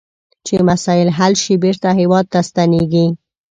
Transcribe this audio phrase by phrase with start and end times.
[0.45, 3.05] چې مسایل حل شي بیرته هیواد ته ستنیږي.